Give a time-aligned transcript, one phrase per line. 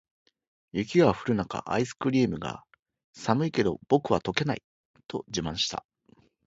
[0.73, 2.63] 雪が降る中、アイスクリームが
[3.13, 4.63] 「寒いけど、僕は溶けない！」
[5.07, 5.85] と自慢した。